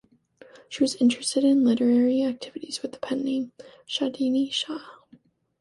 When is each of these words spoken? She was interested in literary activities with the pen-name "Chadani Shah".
She 0.67 0.83
was 0.83 0.95
interested 0.95 1.43
in 1.43 1.63
literary 1.63 2.23
activities 2.23 2.81
with 2.81 2.93
the 2.93 2.97
pen-name 2.97 3.51
"Chadani 3.87 4.51
Shah". 4.51 4.79